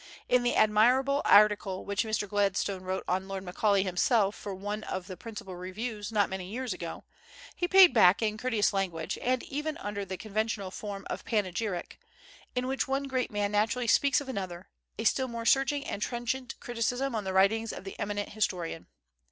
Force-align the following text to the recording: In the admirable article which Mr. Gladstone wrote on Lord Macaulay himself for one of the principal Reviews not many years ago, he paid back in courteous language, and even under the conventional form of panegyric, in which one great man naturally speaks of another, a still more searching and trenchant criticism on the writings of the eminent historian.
In 0.27 0.41
the 0.41 0.55
admirable 0.55 1.21
article 1.25 1.85
which 1.85 2.05
Mr. 2.05 2.27
Gladstone 2.27 2.81
wrote 2.81 3.03
on 3.07 3.27
Lord 3.27 3.43
Macaulay 3.43 3.83
himself 3.83 4.35
for 4.35 4.51
one 4.55 4.83
of 4.85 5.05
the 5.05 5.15
principal 5.15 5.55
Reviews 5.55 6.11
not 6.11 6.27
many 6.27 6.49
years 6.49 6.73
ago, 6.73 7.03
he 7.55 7.67
paid 7.67 7.93
back 7.93 8.19
in 8.19 8.35
courteous 8.39 8.73
language, 8.73 9.19
and 9.21 9.43
even 9.43 9.77
under 9.77 10.03
the 10.03 10.17
conventional 10.17 10.71
form 10.71 11.05
of 11.07 11.23
panegyric, 11.23 11.99
in 12.55 12.65
which 12.65 12.87
one 12.87 13.03
great 13.03 13.29
man 13.29 13.51
naturally 13.51 13.85
speaks 13.85 14.19
of 14.19 14.27
another, 14.27 14.69
a 14.97 15.03
still 15.03 15.27
more 15.27 15.45
searching 15.45 15.85
and 15.85 16.01
trenchant 16.01 16.59
criticism 16.59 17.13
on 17.13 17.23
the 17.23 17.31
writings 17.31 17.71
of 17.71 17.83
the 17.83 17.93
eminent 17.99 18.29
historian. 18.29 18.87